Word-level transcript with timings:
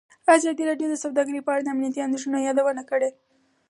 ازادي 0.35 0.63
راډیو 0.69 0.87
د 0.91 0.95
سوداګري 1.03 1.41
په 1.43 1.49
اړه 1.53 1.61
د 1.63 1.69
امنیتي 1.73 1.99
اندېښنو 2.03 2.45
یادونه 2.47 2.81
کړې. 2.89 3.09